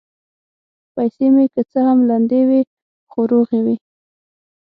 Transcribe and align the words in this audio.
پیسې 0.95 1.25
مې 1.33 1.45
که 1.53 1.61
څه 1.71 1.79
هم 1.87 1.99
لندې 2.09 2.41
وې، 2.49 2.61
خو 3.11 3.19
روغې 3.31 3.59
وې. 3.65 3.75